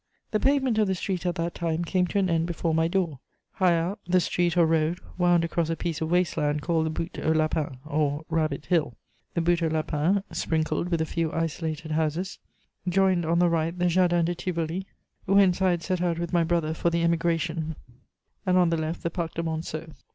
[0.31, 3.19] The pavement of the street at that time came to an end before my door;
[3.51, 6.89] higher up, the street or road wound across a piece of waste land called the
[6.89, 8.95] Butte aux Lapins, or Rabbit Hill.
[9.35, 12.39] The Butte aux Lapins, sprinkled with a few isolated houses,
[12.89, 14.87] joined on the right the Jardin de Tivoli,
[15.25, 17.75] whence I had set out with my brother for the emigration,
[18.43, 19.91] and on the left the Parc de Monceaux.